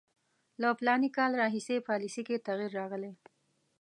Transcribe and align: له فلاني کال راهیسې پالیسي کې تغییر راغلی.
له 0.61 0.67
فلاني 0.79 1.09
کال 1.17 1.31
راهیسې 1.41 1.85
پالیسي 1.89 2.21
کې 2.27 2.43
تغییر 2.47 2.71
راغلی. 2.79 3.13